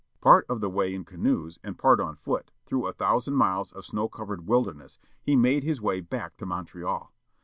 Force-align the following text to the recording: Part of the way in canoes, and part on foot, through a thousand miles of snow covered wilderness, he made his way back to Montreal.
Part 0.19 0.47
of 0.49 0.61
the 0.61 0.69
way 0.71 0.95
in 0.95 1.05
canoes, 1.05 1.59
and 1.63 1.77
part 1.77 1.99
on 1.99 2.15
foot, 2.15 2.49
through 2.65 2.87
a 2.87 2.91
thousand 2.91 3.35
miles 3.35 3.71
of 3.71 3.85
snow 3.85 4.09
covered 4.09 4.47
wilderness, 4.47 4.97
he 5.21 5.35
made 5.35 5.63
his 5.63 5.79
way 5.79 6.01
back 6.01 6.37
to 6.37 6.45
Montreal. 6.47 7.13